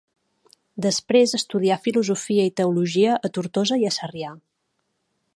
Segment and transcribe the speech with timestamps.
[0.85, 4.33] Després estudià filosofia i teologia a Tortosa i a Sarrià.